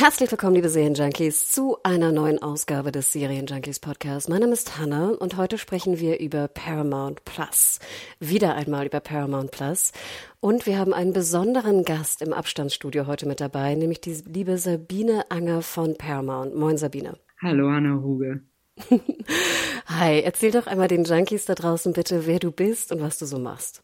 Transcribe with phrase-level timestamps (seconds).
[0.00, 4.30] Herzlich willkommen, liebe Serienjunkies, zu einer neuen Ausgabe des Serienjunkies Podcast.
[4.30, 7.80] Mein Name ist Hannah und heute sprechen wir über Paramount Plus.
[8.18, 9.92] Wieder einmal über Paramount Plus.
[10.40, 15.30] Und wir haben einen besonderen Gast im Abstandsstudio heute mit dabei, nämlich die liebe Sabine
[15.30, 16.54] Anger von Paramount.
[16.54, 17.18] Moin, Sabine.
[17.42, 18.40] Hallo, Hannah Huge.
[19.84, 23.26] Hi, erzähl doch einmal den Junkies da draußen bitte, wer du bist und was du
[23.26, 23.82] so machst.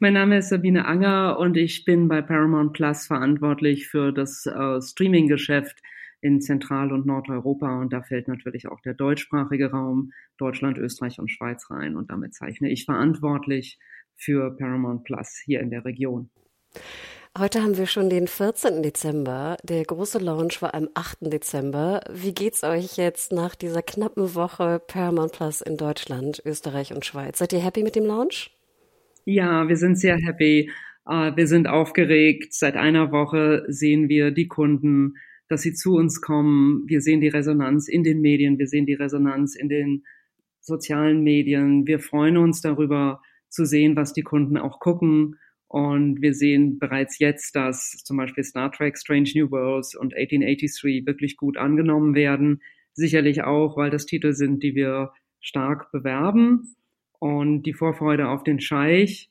[0.00, 4.80] Mein Name ist Sabine Anger und ich bin bei Paramount Plus verantwortlich für das äh,
[4.80, 5.80] Streaming-Geschäft
[6.20, 11.30] in Zentral- und Nordeuropa und da fällt natürlich auch der deutschsprachige Raum Deutschland, Österreich und
[11.30, 13.78] Schweiz rein und damit zeichne ich verantwortlich
[14.16, 16.30] für Paramount Plus hier in der Region.
[17.38, 18.82] Heute haben wir schon den 14.
[18.82, 19.56] Dezember.
[19.62, 21.32] Der große Launch war am 8.
[21.32, 22.02] Dezember.
[22.12, 27.38] Wie geht's euch jetzt nach dieser knappen Woche Paramount Plus in Deutschland, Österreich und Schweiz?
[27.38, 28.50] Seid ihr happy mit dem Launch?
[29.24, 30.70] Ja, wir sind sehr happy.
[31.06, 32.52] Uh, wir sind aufgeregt.
[32.54, 35.14] Seit einer Woche sehen wir die Kunden,
[35.48, 36.84] dass sie zu uns kommen.
[36.86, 38.58] Wir sehen die Resonanz in den Medien.
[38.58, 40.04] Wir sehen die Resonanz in den
[40.60, 41.86] sozialen Medien.
[41.86, 45.36] Wir freuen uns darüber zu sehen, was die Kunden auch gucken.
[45.66, 51.06] Und wir sehen bereits jetzt, dass zum Beispiel Star Trek Strange New Worlds und 1883
[51.06, 52.60] wirklich gut angenommen werden.
[52.92, 56.74] Sicherlich auch, weil das Titel sind, die wir stark bewerben.
[57.20, 59.30] Und die Vorfreude auf den Scheich,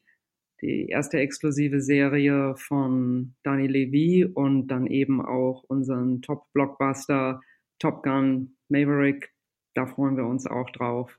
[0.62, 7.42] die erste exklusive Serie von Danny Levy und dann eben auch unseren Top-Blockbuster
[7.80, 9.34] Top Gun Maverick,
[9.74, 11.18] da freuen wir uns auch drauf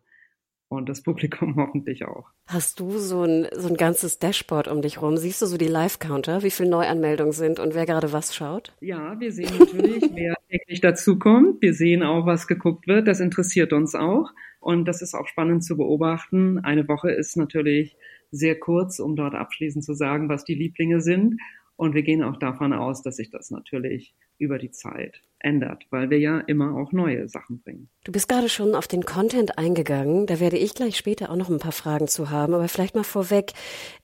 [0.70, 2.28] und das Publikum hoffentlich auch.
[2.47, 5.16] Hast du so ein, so ein ganzes Dashboard um dich rum?
[5.16, 8.72] Siehst du so die Live-Counter, wie viele Neuanmeldungen sind und wer gerade was schaut?
[8.80, 11.62] Ja, wir sehen natürlich, wer täglich dazukommt.
[11.62, 13.08] Wir sehen auch, was geguckt wird.
[13.08, 14.30] Das interessiert uns auch.
[14.58, 16.58] Und das ist auch spannend zu beobachten.
[16.58, 17.96] Eine Woche ist natürlich
[18.30, 21.40] sehr kurz, um dort abschließend zu sagen, was die Lieblinge sind.
[21.80, 26.10] Und wir gehen auch davon aus, dass sich das natürlich über die Zeit ändert, weil
[26.10, 27.88] wir ja immer auch neue Sachen bringen.
[28.04, 30.26] Du bist gerade schon auf den Content eingegangen.
[30.26, 32.52] Da werde ich gleich später auch noch ein paar Fragen zu haben.
[32.52, 33.54] Aber vielleicht mal vorweg.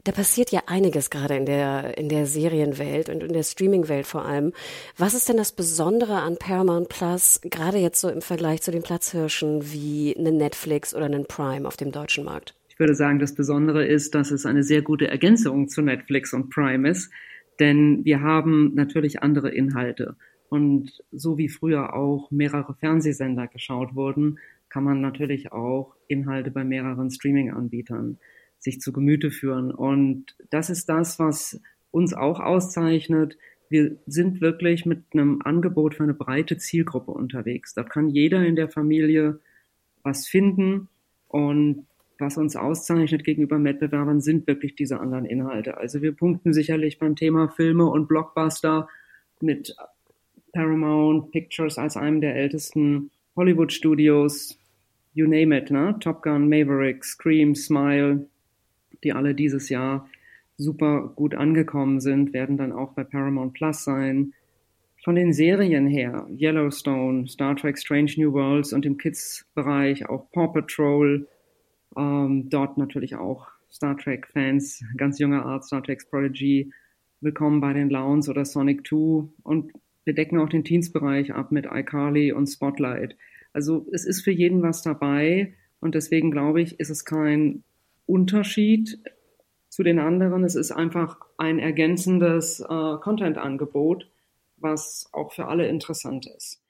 [0.04, 4.25] Da passiert ja einiges gerade in der, in der Serienwelt und in der Streamingwelt vor
[4.25, 4.54] allem.
[4.97, 8.84] Was ist denn das Besondere an Paramount Plus, gerade jetzt so im Vergleich zu den
[8.84, 12.54] Platzhirschen wie eine Netflix oder einen Prime auf dem deutschen Markt?
[12.70, 16.48] Ich würde sagen, das Besondere ist, dass es eine sehr gute Ergänzung zu Netflix und
[16.48, 17.10] Prime ist
[17.61, 20.17] denn wir haben natürlich andere Inhalte.
[20.49, 26.65] Und so wie früher auch mehrere Fernsehsender geschaut wurden, kann man natürlich auch Inhalte bei
[26.65, 28.19] mehreren Streaming-Anbietern
[28.59, 29.71] sich zu Gemüte führen.
[29.71, 33.37] Und das ist das, was uns auch auszeichnet.
[33.69, 37.75] Wir sind wirklich mit einem Angebot für eine breite Zielgruppe unterwegs.
[37.75, 39.41] Da kann jeder in der Familie
[40.03, 40.88] was finden.
[41.28, 41.87] Und
[42.19, 45.77] was uns auszeichnet gegenüber Wettbewerbern, sind wirklich diese anderen Inhalte.
[45.77, 48.88] Also wir punkten sicherlich beim Thema Filme und Blockbuster
[49.41, 49.75] mit
[50.53, 54.59] Paramount Pictures als einem der ältesten Hollywood Studios,
[55.12, 55.97] you name it, ne?
[56.00, 58.26] Top Gun, Maverick, Scream, Smile,
[59.05, 60.09] die alle dieses Jahr
[60.56, 64.32] super gut angekommen sind, werden dann auch bei Paramount Plus sein.
[65.05, 70.49] Von den Serien her, Yellowstone, Star Trek Strange New Worlds und im Kids-Bereich auch Paw
[70.53, 71.28] Patrol,
[71.96, 76.72] ähm, dort natürlich auch Star Trek-Fans, ganz junger Art, Star Trek Prodigy,
[77.20, 79.72] willkommen bei den Lowns oder Sonic 2 und
[80.04, 83.16] wir decken auch den Teens-Bereich ab mit iCarly und Spotlight.
[83.52, 87.64] Also es ist für jeden was dabei und deswegen glaube ich, ist es kein
[88.06, 89.00] Unterschied
[89.68, 90.44] zu den anderen.
[90.44, 94.08] Es ist einfach ein ergänzendes äh, Content-Angebot,
[94.58, 96.62] was auch für alle interessant ist.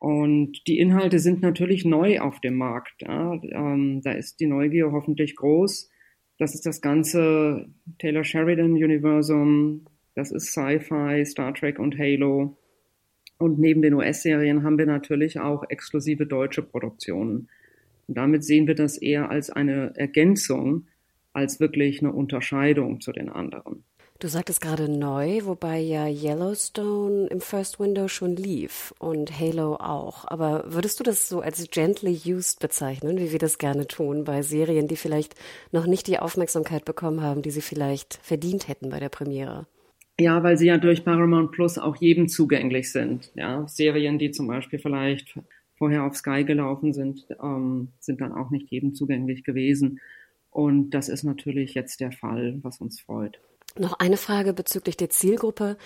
[0.00, 3.02] Und die Inhalte sind natürlich neu auf dem Markt.
[3.02, 3.34] Ja.
[3.34, 5.90] Ähm, da ist die Neugier hoffentlich groß.
[6.38, 7.68] Das ist das ganze
[7.98, 12.56] Taylor Sheridan Universum, das ist Sci-Fi, Star Trek und Halo.
[13.36, 17.48] Und neben den US-Serien haben wir natürlich auch exklusive deutsche Produktionen.
[18.08, 20.86] Und damit sehen wir das eher als eine Ergänzung,
[21.34, 23.84] als wirklich eine Unterscheidung zu den anderen.
[24.20, 30.26] Du sagtest gerade neu, wobei ja Yellowstone im First Window schon lief und Halo auch.
[30.28, 34.42] Aber würdest du das so als gently used bezeichnen, wie wir das gerne tun bei
[34.42, 35.36] Serien, die vielleicht
[35.72, 39.66] noch nicht die Aufmerksamkeit bekommen haben, die sie vielleicht verdient hätten bei der Premiere?
[40.20, 43.30] Ja, weil sie ja durch Paramount Plus auch jedem zugänglich sind.
[43.36, 45.34] Ja, Serien, die zum Beispiel vielleicht
[45.78, 49.98] vorher auf Sky gelaufen sind, ähm, sind dann auch nicht jedem zugänglich gewesen.
[50.50, 53.40] Und das ist natürlich jetzt der Fall, was uns freut.
[53.78, 55.76] Noch eine Frage bezüglich der Zielgruppe.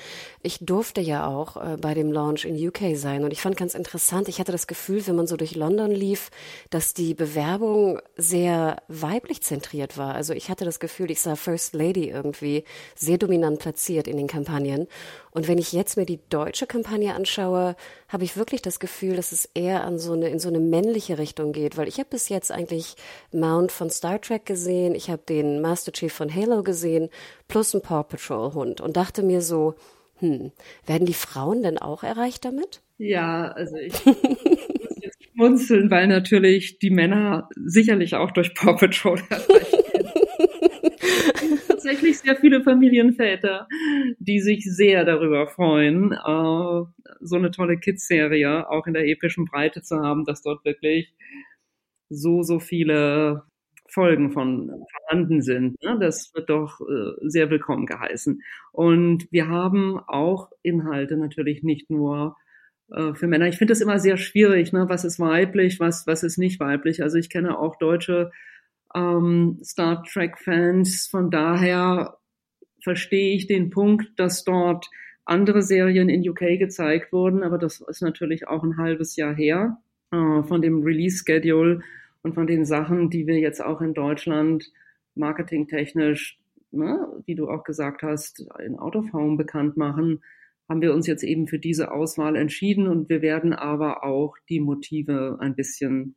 [0.42, 3.74] Ich durfte ja auch äh, bei dem Launch in UK sein und ich fand ganz
[3.74, 6.30] interessant, ich hatte das Gefühl, wenn man so durch London lief,
[6.70, 10.14] dass die Bewerbung sehr weiblich zentriert war.
[10.14, 12.64] Also ich hatte das Gefühl, ich sah First Lady irgendwie
[12.94, 14.88] sehr dominant platziert in den Kampagnen
[15.34, 17.74] und wenn ich jetzt mir die deutsche Kampagne anschaue,
[18.08, 21.18] habe ich wirklich das Gefühl, dass es eher an so eine, in so eine männliche
[21.18, 22.94] Richtung geht, weil ich habe bis jetzt eigentlich
[23.32, 27.10] Mount von Star Trek gesehen, ich habe den Master Chief von Halo gesehen,
[27.48, 28.80] plus einen Paw Patrol Hund.
[28.80, 29.74] Und dachte mir so,
[30.18, 30.52] hm,
[30.86, 32.80] werden die Frauen denn auch erreicht damit?
[32.98, 39.20] Ja, also ich muss jetzt schmunzeln, weil natürlich die Männer sicherlich auch durch Paw Patrol
[39.28, 39.74] erreicht
[41.84, 43.68] tatsächlich sehr viele Familienväter,
[44.18, 46.84] die sich sehr darüber freuen, äh,
[47.20, 51.14] so eine tolle Kids-Serie auch in der epischen Breite zu haben, dass dort wirklich
[52.08, 53.42] so, so viele
[53.88, 55.82] Folgen von vorhanden sind.
[55.82, 55.98] Ne?
[56.00, 58.40] Das wird doch äh, sehr willkommen geheißen.
[58.72, 62.36] Und wir haben auch Inhalte natürlich nicht nur
[62.90, 63.46] äh, für Männer.
[63.46, 64.88] Ich finde das immer sehr schwierig, ne?
[64.88, 67.02] was ist weiblich, was, was ist nicht weiblich.
[67.02, 68.30] Also ich kenne auch deutsche
[68.94, 71.08] ähm, Star Trek-Fans.
[71.10, 72.18] Von daher
[72.82, 74.88] verstehe ich den Punkt, dass dort
[75.24, 79.78] andere Serien in UK gezeigt wurden, aber das ist natürlich auch ein halbes Jahr her
[80.10, 81.80] äh, von dem Release-Schedule
[82.22, 84.70] und von den Sachen, die wir jetzt auch in Deutschland
[85.14, 86.38] marketingtechnisch,
[86.72, 90.22] ne, wie du auch gesagt hast, in Out of Home bekannt machen,
[90.68, 94.60] haben wir uns jetzt eben für diese Auswahl entschieden und wir werden aber auch die
[94.60, 96.16] Motive ein bisschen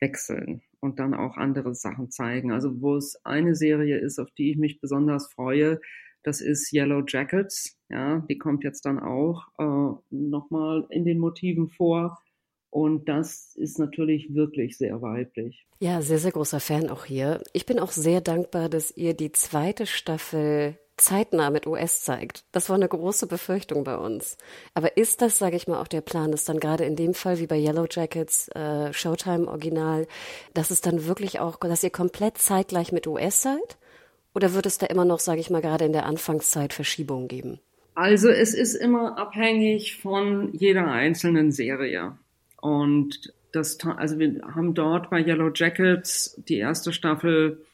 [0.00, 2.52] wechseln und dann auch andere Sachen zeigen.
[2.52, 5.80] Also wo es eine Serie ist, auf die ich mich besonders freue,
[6.22, 7.78] das ist Yellow Jackets.
[7.88, 12.18] Ja, die kommt jetzt dann auch äh, nochmal in den Motiven vor.
[12.70, 15.66] Und das ist natürlich wirklich sehr weiblich.
[15.80, 17.42] Ja, sehr, sehr großer Fan auch hier.
[17.54, 22.44] Ich bin auch sehr dankbar, dass ihr die zweite Staffel zeitnah mit US zeigt.
[22.52, 24.36] Das war eine große Befürchtung bei uns.
[24.74, 27.38] Aber ist das, sage ich mal, auch der Plan, dass dann gerade in dem Fall
[27.38, 30.06] wie bei Yellow Jackets äh, Showtime Original,
[30.54, 33.78] dass es dann wirklich auch, dass ihr komplett zeitgleich mit US seid?
[34.34, 37.60] Oder wird es da immer noch, sage ich mal, gerade in der Anfangszeit Verschiebungen geben?
[37.94, 42.16] Also es ist immer abhängig von jeder einzelnen Serie.
[42.60, 47.64] Und das, also wir haben dort bei Yellow Jackets die erste Staffel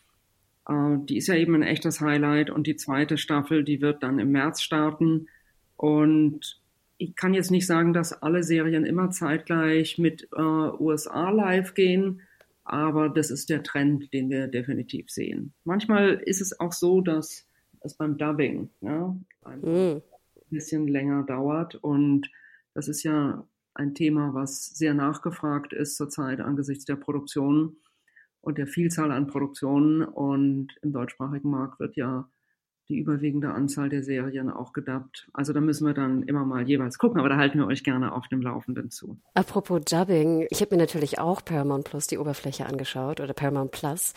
[0.69, 4.32] die ist ja eben ein echtes Highlight und die zweite Staffel, die wird dann im
[4.32, 5.28] März starten.
[5.76, 6.61] Und
[6.96, 12.22] ich kann jetzt nicht sagen, dass alle Serien immer zeitgleich mit äh, USA live gehen,
[12.64, 15.52] aber das ist der Trend, den wir definitiv sehen.
[15.64, 17.46] Manchmal ist es auch so, dass
[17.81, 20.02] es beim Dubbing ja, ein mm.
[20.49, 22.31] bisschen länger dauert und
[22.72, 27.76] das ist ja ein Thema, was sehr nachgefragt ist zurzeit angesichts der Produktion
[28.44, 30.02] und der Vielzahl an Produktionen.
[30.02, 32.29] Und im deutschsprachigen Markt wird ja
[32.88, 35.29] die überwiegende Anzahl der Serien auch gedubbt.
[35.32, 38.12] Also da müssen wir dann immer mal jeweils gucken, aber da halten wir euch gerne
[38.12, 39.19] auf dem Laufenden zu.
[39.32, 44.12] Apropos Dubbing, ich habe mir natürlich auch Paramount Plus die Oberfläche angeschaut oder Paramount Plus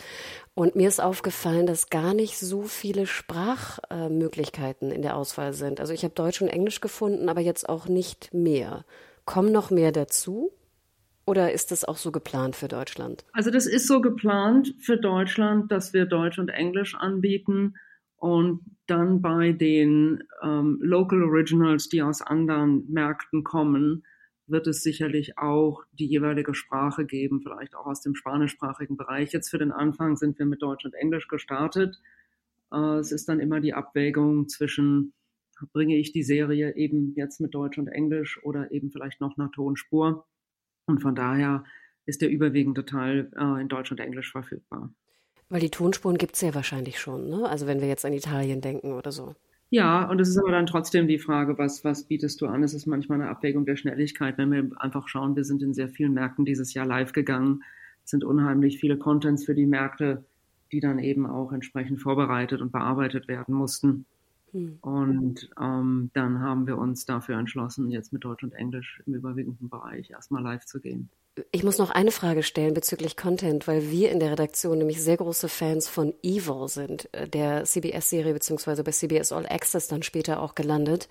[0.54, 5.80] und mir ist aufgefallen, dass gar nicht so viele Sprachmöglichkeiten in der Auswahl sind.
[5.80, 8.84] Also ich habe Deutsch und Englisch gefunden, aber jetzt auch nicht mehr.
[9.24, 10.52] Kommen noch mehr dazu?
[11.28, 13.26] Oder ist das auch so geplant für Deutschland?
[13.34, 17.74] Also das ist so geplant für Deutschland, dass wir Deutsch und Englisch anbieten
[18.16, 24.06] und dann bei den ähm, Local Originals, die aus anderen Märkten kommen,
[24.46, 29.30] wird es sicherlich auch die jeweilige Sprache geben, vielleicht auch aus dem spanischsprachigen Bereich.
[29.30, 32.00] Jetzt für den Anfang sind wir mit Deutsch und Englisch gestartet.
[32.72, 35.12] Äh, es ist dann immer die Abwägung zwischen,
[35.74, 39.50] bringe ich die Serie eben jetzt mit Deutsch und Englisch oder eben vielleicht noch nach
[39.50, 40.24] Tonspur.
[40.88, 41.64] Und von daher
[42.06, 44.90] ist der überwiegende Teil äh, in Deutsch und Englisch verfügbar.
[45.50, 47.48] Weil die Tonspuren gibt es ja wahrscheinlich schon, ne?
[47.48, 49.34] Also wenn wir jetzt an Italien denken oder so.
[49.70, 52.62] Ja, und es ist aber dann trotzdem die Frage, was, was bietest du an?
[52.62, 55.90] Es ist manchmal eine Abwägung der Schnelligkeit, wenn wir einfach schauen, wir sind in sehr
[55.90, 57.62] vielen Märkten dieses Jahr live gegangen,
[58.02, 60.24] es sind unheimlich viele Contents für die Märkte,
[60.72, 64.06] die dann eben auch entsprechend vorbereitet und bearbeitet werden mussten.
[64.52, 64.78] Hm.
[64.80, 69.68] Und ähm, dann haben wir uns dafür entschlossen, jetzt mit Deutsch und Englisch im überwiegenden
[69.68, 71.10] Bereich erstmal live zu gehen.
[71.52, 75.16] Ich muss noch eine Frage stellen bezüglich Content, weil wir in der Redaktion nämlich sehr
[75.16, 80.42] große Fans von Evil sind, äh, der CBS-Serie beziehungsweise bei CBS All Access dann später
[80.42, 81.08] auch gelandet.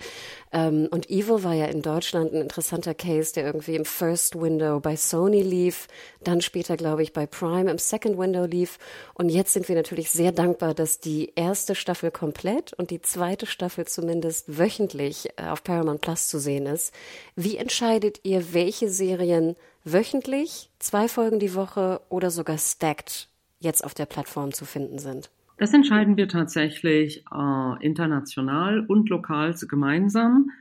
[0.52, 4.80] Ähm, und Evil war ja in Deutschland ein interessanter Case, der irgendwie im First Window
[4.80, 5.88] bei Sony lief,
[6.24, 8.80] dann später, glaube ich, bei Prime im Second Window lief.
[9.14, 13.46] Und jetzt sind wir natürlich sehr dankbar, dass die erste Staffel komplett und die zweite
[13.46, 16.94] Staffel zumindest wöchentlich äh, auf Paramount Plus zu sehen ist.
[17.36, 19.56] Wie entscheidet ihr, welche Serien
[19.92, 23.30] wöchentlich, zwei Folgen die Woche oder sogar stacked
[23.60, 25.30] jetzt auf der Plattform zu finden sind?
[25.58, 30.52] Das entscheiden wir tatsächlich äh, international und lokal gemeinsam.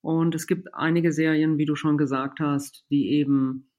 [0.00, 3.70] Und es gibt einige Serien, wie du schon gesagt hast, die eben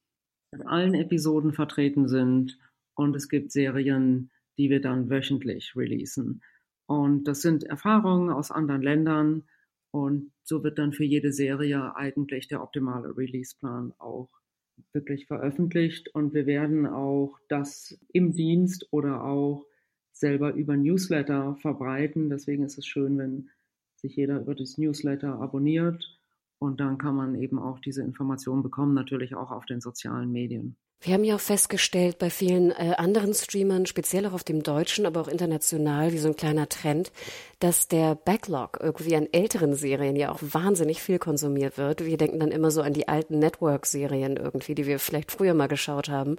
[0.52, 2.60] in allen Episoden vertreten sind.
[2.96, 6.44] Und es gibt Serien, die wir dann wöchentlich releasen.
[6.88, 9.44] Und das sind Erfahrungen aus anderen Ländern.
[9.92, 14.30] Und so wird dann für jede Serie eigentlich der optimale Releaseplan auch
[14.94, 19.66] wirklich veröffentlicht und wir werden auch das im Dienst oder auch
[20.12, 22.30] selber über Newsletter verbreiten.
[22.30, 23.50] Deswegen ist es schön, wenn
[23.96, 26.19] sich jeder über das Newsletter abonniert
[26.60, 30.76] und dann kann man eben auch diese Informationen bekommen, natürlich auch auf den sozialen Medien.
[31.02, 35.06] Wir haben ja auch festgestellt bei vielen äh, anderen Streamern, speziell auch auf dem deutschen,
[35.06, 37.14] aber auch international, wie so ein kleiner Trend,
[37.60, 42.04] dass der Backlog irgendwie an älteren Serien ja auch wahnsinnig viel konsumiert wird.
[42.04, 45.70] Wir denken dann immer so an die alten Network-Serien irgendwie, die wir vielleicht früher mal
[45.70, 46.36] geschaut haben.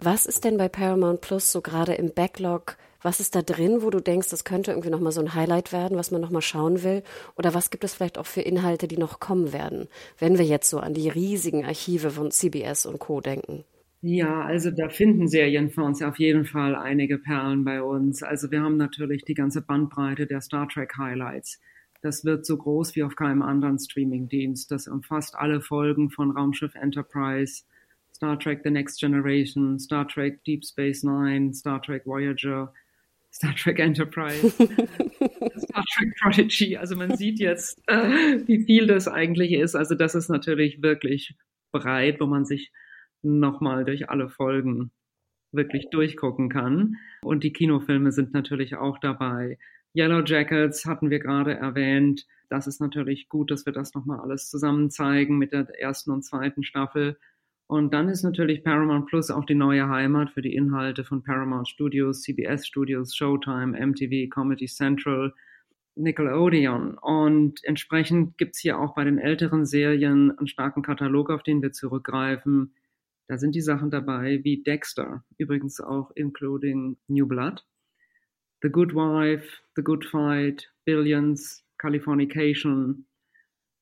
[0.00, 2.78] Was ist denn bei Paramount Plus so gerade im Backlog?
[3.00, 5.96] Was ist da drin, wo du denkst, das könnte irgendwie nochmal so ein Highlight werden,
[5.96, 7.02] was man nochmal schauen will?
[7.36, 9.88] Oder was gibt es vielleicht auch für Inhalte, die noch kommen werden,
[10.18, 13.20] wenn wir jetzt so an die riesigen Archive von CBS und Co.
[13.20, 13.64] denken?
[14.00, 18.22] Ja, also da finden Serienfans auf jeden Fall einige Perlen bei uns.
[18.22, 21.60] Also wir haben natürlich die ganze Bandbreite der Star Trek Highlights.
[22.00, 24.70] Das wird so groß wie auf keinem anderen Streamingdienst.
[24.70, 27.64] Das umfasst alle Folgen von Raumschiff Enterprise,
[28.14, 32.72] Star Trek The Next Generation, Star Trek Deep Space Nine, Star Trek Voyager,
[33.32, 36.76] Star Trek Enterprise, Star Trek Prodigy.
[36.76, 39.74] Also man sieht jetzt, äh, wie viel das eigentlich ist.
[39.74, 41.36] Also das ist natürlich wirklich
[41.70, 42.72] breit, wo man sich
[43.22, 44.90] nochmal durch alle Folgen
[45.52, 46.96] wirklich durchgucken kann.
[47.22, 49.58] Und die Kinofilme sind natürlich auch dabei.
[49.94, 52.26] Yellow Jackets hatten wir gerade erwähnt.
[52.48, 56.22] Das ist natürlich gut, dass wir das nochmal alles zusammen zeigen mit der ersten und
[56.22, 57.18] zweiten Staffel.
[57.68, 61.68] Und dann ist natürlich Paramount Plus auch die neue Heimat für die Inhalte von Paramount
[61.68, 65.34] Studios, CBS Studios, Showtime, MTV, Comedy Central,
[65.94, 66.96] Nickelodeon.
[66.96, 71.72] Und entsprechend gibt's hier auch bei den älteren Serien einen starken Katalog, auf den wir
[71.72, 72.72] zurückgreifen.
[73.26, 77.66] Da sind die Sachen dabei wie Dexter, übrigens auch including New Blood,
[78.62, 83.04] The Good Wife, The Good Fight, Billions, Californication,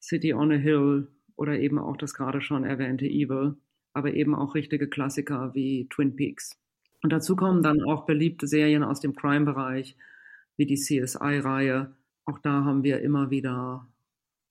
[0.00, 3.56] City on a Hill oder eben auch das gerade schon erwähnte Evil,
[3.96, 6.58] aber eben auch richtige Klassiker wie Twin Peaks.
[7.02, 9.96] Und dazu kommen dann auch beliebte Serien aus dem Crime-Bereich,
[10.56, 11.94] wie die CSI-Reihe.
[12.24, 13.86] Auch da haben wir immer wieder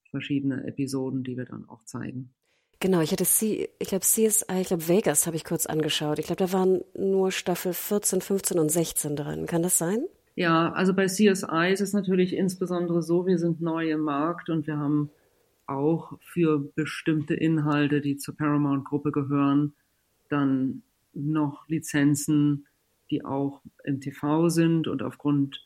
[0.10, 2.34] verschiedene Episoden, die wir dann auch zeigen.
[2.80, 6.20] Genau, ich hatte C, ich glaube CSI, ich glaube Vegas habe ich kurz angeschaut.
[6.20, 9.46] Ich glaube, da waren nur Staffel 14, 15 und 16 drin.
[9.46, 10.06] Kann das sein?
[10.36, 14.68] Ja, also bei CSI ist es natürlich insbesondere so, wir sind neu im Markt und
[14.68, 15.10] wir haben
[15.68, 19.74] auch für bestimmte Inhalte, die zur Paramount-Gruppe gehören,
[20.30, 22.68] dann noch Lizenzen,
[23.10, 25.66] die auch im TV sind und aufgrund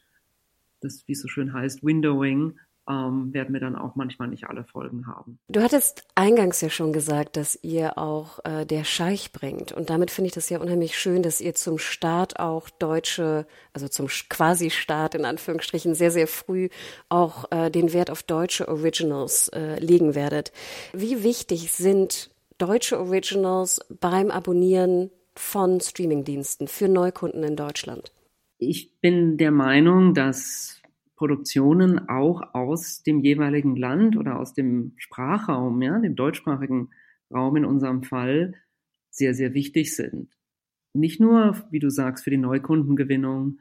[0.83, 2.57] des, wie es so schön heißt, Windowing,
[2.89, 5.39] ähm, werden wir dann auch manchmal nicht alle Folgen haben.
[5.47, 9.71] Du hattest eingangs ja schon gesagt, dass ihr auch äh, der Scheich bringt.
[9.71, 13.87] Und damit finde ich das ja unheimlich schön, dass ihr zum Start auch deutsche, also
[13.87, 16.69] zum quasi Start in Anführungsstrichen, sehr, sehr früh
[17.09, 20.51] auch äh, den Wert auf deutsche Originals äh, legen werdet.
[20.91, 28.11] Wie wichtig sind deutsche Originals beim Abonnieren von Streamingdiensten für Neukunden in Deutschland?
[28.57, 30.78] Ich bin der Meinung, dass
[31.19, 36.91] Produktionen auch aus dem jeweiligen Land oder aus dem Sprachraum, ja, dem deutschsprachigen
[37.29, 38.53] Raum in unserem Fall,
[39.09, 40.37] sehr, sehr wichtig sind.
[40.93, 43.59] Nicht nur, wie du sagst, für die Neukundengewinnung,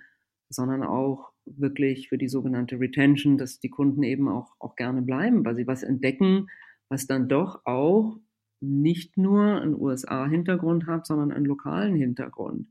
[0.48, 5.44] sondern auch wirklich für die sogenannte Retention, dass die Kunden eben auch, auch gerne bleiben,
[5.44, 6.46] weil sie was entdecken,
[6.88, 8.20] was dann doch auch
[8.60, 12.68] nicht nur einen USA-Hintergrund hat, sondern einen lokalen Hintergrund.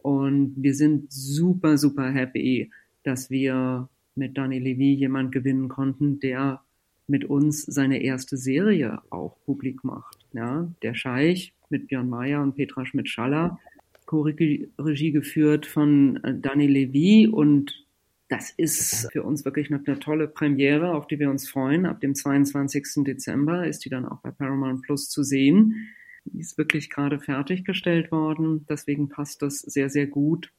[0.00, 2.72] Und wir sind super, super happy,
[3.02, 6.62] dass wir mit Dani Levy jemand gewinnen konnten, der
[7.06, 10.18] mit uns seine erste Serie auch publik macht.
[10.32, 13.58] Ja, der Scheich mit Björn Mayer und Petra Schmidt-Schaller,
[14.06, 17.82] Co-Regie geführt von äh, Dani Levy und
[18.28, 21.84] das ist für uns wirklich eine, eine, tolle Premiere, auf die wir uns freuen.
[21.84, 23.04] Ab dem 22.
[23.04, 25.88] Dezember ist die dann auch bei Paramount Plus zu sehen.
[26.24, 28.64] Die ist wirklich gerade fertiggestellt worden.
[28.70, 30.50] Deswegen passt das sehr, sehr gut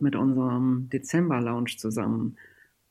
[0.00, 2.36] mit unserem Dezember-Lounge zusammen.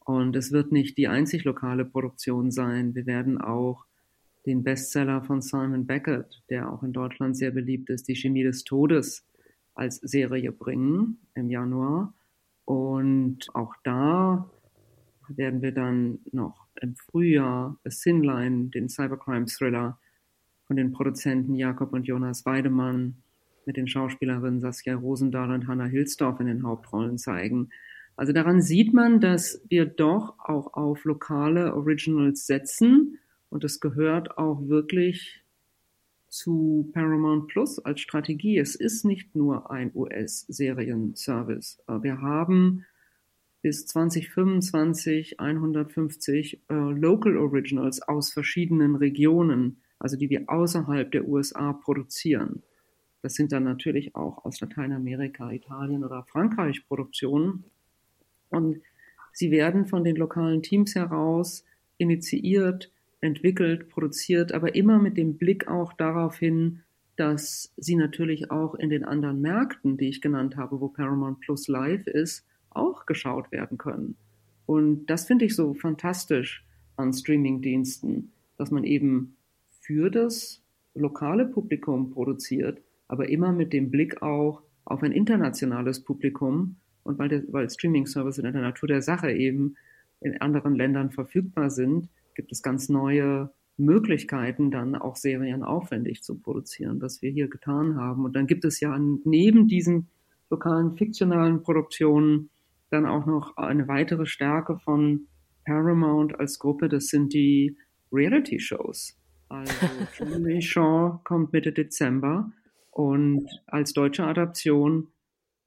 [0.05, 2.95] Und es wird nicht die einzig lokale Produktion sein.
[2.95, 3.85] Wir werden auch
[4.45, 8.63] den Bestseller von Simon Beckett, der auch in Deutschland sehr beliebt ist, Die Chemie des
[8.63, 9.25] Todes,
[9.75, 12.13] als Serie bringen im Januar.
[12.65, 14.49] Und auch da
[15.27, 19.99] werden wir dann noch im Frühjahr Sinline, den Cybercrime-Thriller
[20.65, 23.17] von den Produzenten Jakob und Jonas Weidemann
[23.65, 27.69] mit den Schauspielerinnen Saskia Rosendahl und Hannah Hilsdorf in den Hauptrollen zeigen.
[28.19, 33.17] Also daran sieht man, dass wir doch auch auf lokale Originals setzen
[33.49, 35.41] und es gehört auch wirklich
[36.27, 38.57] zu Paramount Plus als Strategie.
[38.57, 41.81] Es ist nicht nur ein US-Serienservice.
[42.01, 42.85] Wir haben
[43.61, 51.71] bis 2025 150 äh, Local Originals aus verschiedenen Regionen, also die wir außerhalb der USA
[51.71, 52.63] produzieren.
[53.21, 57.63] Das sind dann natürlich auch aus Lateinamerika, Italien oder Frankreich Produktionen.
[58.49, 58.81] Und
[59.33, 61.65] sie werden von den lokalen Teams heraus
[61.97, 62.91] initiiert,
[63.21, 66.81] entwickelt, produziert, aber immer mit dem Blick auch darauf hin,
[67.15, 71.67] dass sie natürlich auch in den anderen Märkten, die ich genannt habe, wo Paramount Plus
[71.67, 74.15] live ist, auch geschaut werden können.
[74.65, 76.65] Und das finde ich so fantastisch
[76.95, 79.35] an Streamingdiensten, dass man eben
[79.81, 80.61] für das
[80.93, 86.77] lokale Publikum produziert, aber immer mit dem Blick auch auf ein internationales Publikum
[87.09, 89.75] und weil, der, weil Streaming-Services in der Natur der Sache eben
[90.21, 96.37] in anderen Ländern verfügbar sind, gibt es ganz neue Möglichkeiten, dann auch Serien aufwendig zu
[96.37, 98.25] produzieren, was wir hier getan haben.
[98.25, 100.09] Und dann gibt es ja neben diesen
[100.51, 102.51] lokalen fiktionalen Produktionen
[102.91, 105.27] dann auch noch eine weitere Stärke von
[105.65, 107.75] Paramount als Gruppe, das sind die
[108.11, 109.17] Reality-Shows.
[109.49, 109.73] Also
[110.17, 112.51] Truman Shaw kommt Mitte Dezember
[112.91, 115.07] und als deutsche Adaption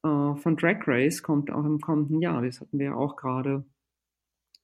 [0.02, 2.42] äh, von Drag Race kommt auch im kommenden Jahr.
[2.42, 3.64] Das hatten wir ja auch gerade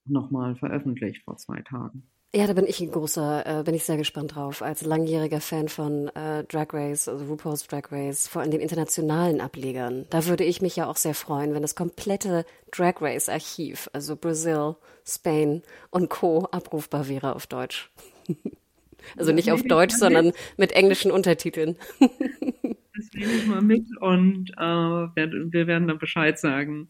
[0.05, 2.09] nochmal veröffentlicht vor zwei Tagen.
[2.35, 4.61] Ja, da bin ich ein großer, äh, bin ich sehr gespannt drauf.
[4.61, 9.41] Als langjähriger Fan von äh, Drag Race, also RuPaul's Drag Race, vor allem den internationalen
[9.41, 13.89] Ablegern, da würde ich mich ja auch sehr freuen, wenn das komplette Drag Race Archiv,
[13.95, 14.77] also Brazil,
[15.07, 16.47] Spain und Co.
[16.51, 17.91] abrufbar wäre auf Deutsch.
[19.17, 21.77] also nicht auf Deutsch, sondern mit englischen Untertiteln.
[22.99, 26.89] Das nehme ich mal mit und äh, wir werden dann Bescheid sagen,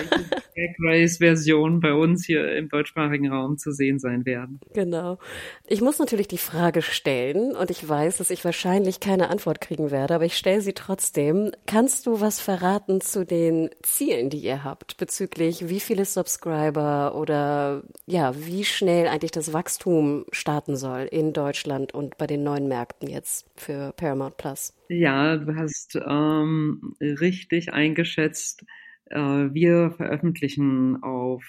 [0.54, 4.60] Drag Race Version bei uns hier im deutschsprachigen Raum zu sehen sein werden.
[4.72, 5.18] Genau.
[5.66, 9.90] Ich muss natürlich die Frage stellen und ich weiß, dass ich wahrscheinlich keine Antwort kriegen
[9.90, 11.52] werde, aber ich stelle sie trotzdem.
[11.66, 17.82] Kannst du was verraten zu den Zielen, die ihr habt bezüglich wie viele Subscriber oder
[18.06, 23.08] ja, wie schnell eigentlich das Wachstum starten soll in Deutschland und bei den neuen Märkten
[23.08, 24.74] jetzt für Paramount Plus?
[24.88, 28.64] Ja, du hast ähm, richtig eingeschätzt.
[29.10, 31.44] Äh, wir veröffentlichen auf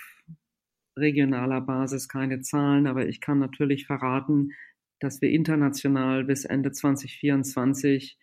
[0.98, 4.52] regionaler Basis keine Zahlen, aber ich kann natürlich verraten,
[5.00, 8.18] dass wir international bis Ende 2024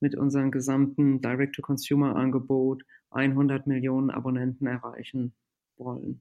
[0.00, 5.34] mit unserem gesamten Direct-to-Consumer-Angebot 100 Millionen Abonnenten erreichen
[5.76, 6.20] wollen.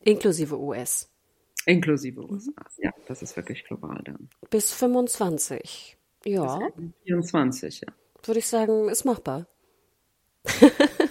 [0.00, 1.10] Inklusive US.
[1.64, 4.28] Inklusive USA, ja, das ist wirklich global dann.
[4.50, 5.96] Bis 25.
[6.24, 6.60] Ja.
[7.04, 7.92] 24, ja.
[8.22, 9.46] Würde ich sagen, ist machbar.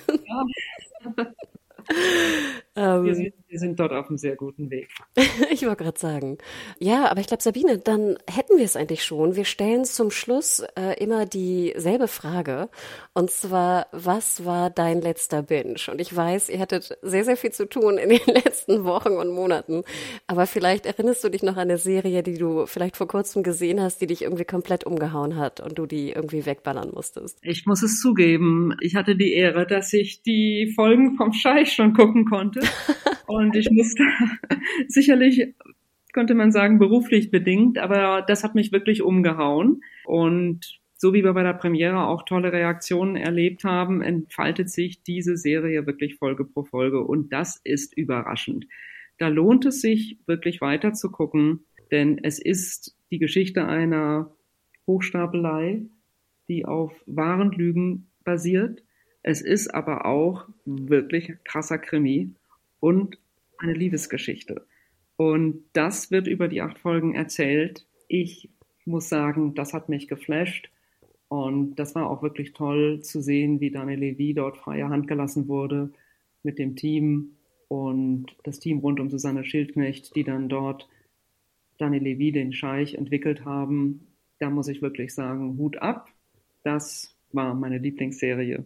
[3.03, 3.31] ja.
[3.55, 4.89] Wir, sind, wir, sind, dort auf einem sehr guten Weg.
[5.51, 6.37] ich wollte gerade sagen.
[6.79, 9.35] Ja, aber ich glaube, Sabine, dann hätten wir es eigentlich schon.
[9.35, 12.69] Wir stellen zum Schluss äh, immer dieselbe Frage.
[13.13, 15.75] Und zwar, was war dein letzter Binge?
[15.89, 19.29] Und ich weiß, ihr hattet sehr, sehr viel zu tun in den letzten Wochen und
[19.29, 19.83] Monaten.
[20.27, 23.81] Aber vielleicht erinnerst du dich noch an eine Serie, die du vielleicht vor kurzem gesehen
[23.81, 27.39] hast, die dich irgendwie komplett umgehauen hat und du die irgendwie wegballern musstest.
[27.41, 28.75] Ich muss es zugeben.
[28.81, 32.59] Ich hatte die Ehre, dass ich die Folgen vom Scheich schon gucken konnte.
[33.45, 34.03] Und ich musste
[34.87, 35.53] sicherlich,
[36.13, 39.81] könnte man sagen, beruflich bedingt, aber das hat mich wirklich umgehauen.
[40.05, 45.37] Und so wie wir bei der Premiere auch tolle Reaktionen erlebt haben, entfaltet sich diese
[45.37, 47.01] Serie wirklich Folge pro Folge.
[47.01, 48.65] Und das ist überraschend.
[49.17, 54.31] Da lohnt es sich wirklich weiter zu gucken, denn es ist die Geschichte einer
[54.87, 55.83] Hochstapelei,
[56.47, 58.81] die auf wahren Lügen basiert
[59.27, 62.35] es ist aber auch wirklich krasser Krimi
[62.79, 63.17] und
[63.59, 64.65] eine Liebesgeschichte.
[65.17, 67.87] Und das wird über die acht Folgen erzählt.
[68.07, 68.49] Ich
[68.85, 70.69] muss sagen, das hat mich geflasht.
[71.27, 75.47] Und das war auch wirklich toll zu sehen, wie Daniel Levy dort freie Hand gelassen
[75.47, 75.91] wurde
[76.43, 77.37] mit dem Team
[77.67, 80.87] und das Team rund um Susanne Schildknecht, die dann dort
[81.77, 84.07] Daniel Levy, den Scheich, entwickelt haben.
[84.39, 86.09] da muss ich wirklich sagen, Hut ab.
[86.63, 88.65] Das war meine Lieblingsserie,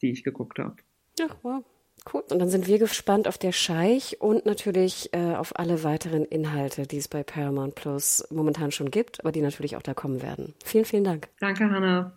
[0.00, 0.76] die ich geguckt habe.
[1.20, 1.64] Ach, wow.
[2.12, 2.22] Cool.
[2.30, 6.86] Und dann sind wir gespannt auf der Scheich und natürlich äh, auf alle weiteren Inhalte,
[6.86, 10.54] die es bei Paramount Plus momentan schon gibt, aber die natürlich auch da kommen werden.
[10.64, 11.28] Vielen, vielen Dank.
[11.40, 12.12] Danke, Hannah.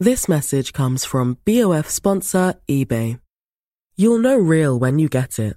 [0.00, 3.18] This message comes from BOF sponsor eBay.
[3.96, 5.56] You'll know real when you get it.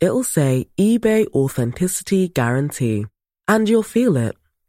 [0.00, 3.06] It'll say eBay Authenticity Guarantee.
[3.46, 4.34] And you'll feel it.